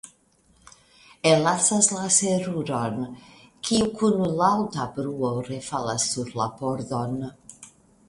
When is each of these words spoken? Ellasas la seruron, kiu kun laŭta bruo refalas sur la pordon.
Ellasas 1.31 1.89
la 1.97 2.05
seruron, 2.15 2.99
kiu 3.69 3.93
kun 4.01 4.19
laŭta 4.43 4.91
bruo 4.99 5.33
refalas 5.53 6.13
sur 6.17 6.37
la 6.43 6.53
pordon. 6.65 7.19